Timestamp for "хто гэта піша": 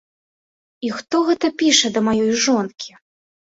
1.01-1.93